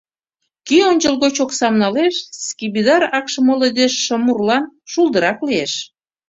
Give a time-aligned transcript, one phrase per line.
[0.67, 2.15] —Кӧ ончылгоч оксам налеш,
[2.47, 5.73] скипидар акше моло деч шымурлан шулдырак лиеш.